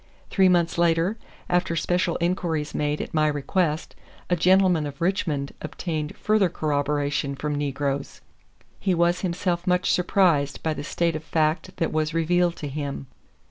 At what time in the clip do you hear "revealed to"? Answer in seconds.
12.15-12.67